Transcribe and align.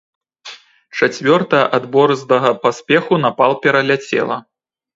Чацвёртая 0.97 1.59
ад 1.79 1.83
борздага 1.97 2.51
паспеху 2.65 3.23
напал 3.27 3.51
пераляцела. 3.67 4.37